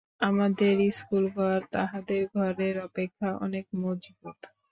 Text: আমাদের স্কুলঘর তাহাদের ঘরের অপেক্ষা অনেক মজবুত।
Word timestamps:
আমাদের 0.21 0.75
স্কুলঘর 0.91 1.59
তাহাদের 1.71 2.21
ঘরের 2.35 2.75
অপেক্ষা 2.87 3.29
অনেক 3.45 3.65
মজবুত। 3.75 4.39